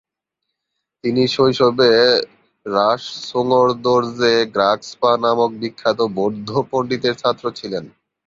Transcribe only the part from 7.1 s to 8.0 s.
ছাত্র ছিলেন।